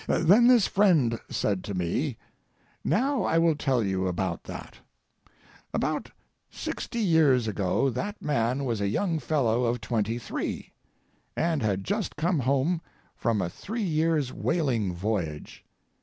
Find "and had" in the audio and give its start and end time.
11.37-11.83